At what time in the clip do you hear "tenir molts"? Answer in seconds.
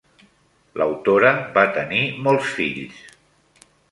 1.77-2.49